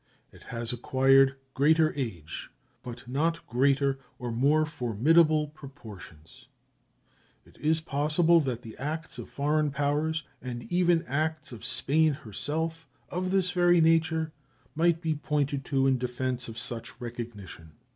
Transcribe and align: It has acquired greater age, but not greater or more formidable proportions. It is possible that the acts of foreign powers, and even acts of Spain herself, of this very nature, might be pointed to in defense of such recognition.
It 0.31 0.41
has 0.45 0.73
acquired 0.73 1.35
greater 1.53 1.93
age, 1.95 2.49
but 2.81 3.07
not 3.07 3.45
greater 3.45 3.99
or 4.17 4.31
more 4.31 4.65
formidable 4.65 5.49
proportions. 5.49 6.47
It 7.45 7.55
is 7.59 7.81
possible 7.81 8.39
that 8.39 8.63
the 8.63 8.75
acts 8.79 9.19
of 9.19 9.29
foreign 9.29 9.69
powers, 9.69 10.23
and 10.41 10.63
even 10.73 11.03
acts 11.03 11.51
of 11.51 11.63
Spain 11.63 12.13
herself, 12.13 12.87
of 13.09 13.29
this 13.29 13.51
very 13.51 13.79
nature, 13.79 14.31
might 14.73 15.01
be 15.01 15.13
pointed 15.13 15.63
to 15.65 15.85
in 15.85 15.99
defense 15.99 16.47
of 16.47 16.57
such 16.57 16.99
recognition. 16.99 17.73